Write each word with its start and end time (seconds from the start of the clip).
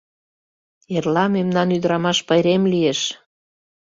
Эрла 0.95 1.25
мемнан 1.35 1.69
ӱдырамаш 1.75 2.17
пайрем 2.27 2.63
лиеш. 2.71 3.01